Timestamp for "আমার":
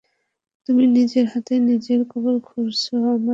2.97-3.17